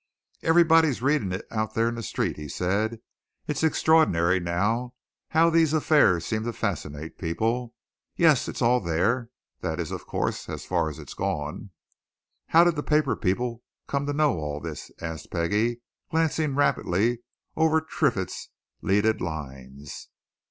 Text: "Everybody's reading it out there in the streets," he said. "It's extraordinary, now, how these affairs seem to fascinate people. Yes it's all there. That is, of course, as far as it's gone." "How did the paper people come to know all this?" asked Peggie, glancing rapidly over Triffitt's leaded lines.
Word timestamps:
"Everybody's 0.41 1.03
reading 1.03 1.31
it 1.31 1.45
out 1.51 1.75
there 1.75 1.87
in 1.87 1.93
the 1.93 2.01
streets," 2.01 2.39
he 2.39 2.47
said. 2.49 3.01
"It's 3.47 3.61
extraordinary, 3.61 4.39
now, 4.39 4.95
how 5.27 5.51
these 5.51 5.73
affairs 5.73 6.25
seem 6.25 6.43
to 6.45 6.53
fascinate 6.53 7.19
people. 7.19 7.75
Yes 8.15 8.47
it's 8.47 8.63
all 8.63 8.79
there. 8.79 9.29
That 9.59 9.79
is, 9.79 9.91
of 9.91 10.07
course, 10.07 10.49
as 10.49 10.65
far 10.65 10.89
as 10.89 10.97
it's 10.97 11.13
gone." 11.13 11.69
"How 12.47 12.63
did 12.63 12.77
the 12.77 12.81
paper 12.81 13.15
people 13.15 13.61
come 13.87 14.07
to 14.07 14.13
know 14.13 14.39
all 14.39 14.59
this?" 14.59 14.89
asked 15.01 15.29
Peggie, 15.29 15.81
glancing 16.09 16.55
rapidly 16.55 17.19
over 17.55 17.79
Triffitt's 17.79 18.49
leaded 18.81 19.21
lines. 19.21 20.09